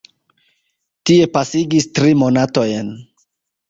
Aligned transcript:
Tie 1.11 1.29
pasigis 1.37 1.89
tri 2.01 2.19
monatojn. 2.25 2.95